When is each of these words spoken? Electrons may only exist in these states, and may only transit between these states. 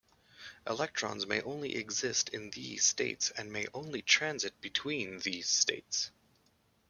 Electrons 0.65 1.27
may 1.27 1.41
only 1.41 1.75
exist 1.75 2.29
in 2.29 2.49
these 2.49 2.83
states, 2.83 3.29
and 3.37 3.51
may 3.51 3.67
only 3.71 4.01
transit 4.01 4.59
between 4.59 5.19
these 5.19 5.47
states. 5.47 6.09